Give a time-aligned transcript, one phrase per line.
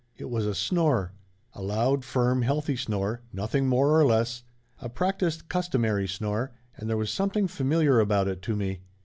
[0.17, 1.11] It was a snore;
[1.53, 4.41] a loud, firm, healthy snore, nothing more nor less;
[4.79, 8.79] a practiced, customary snore, and there was something familiar about it to me.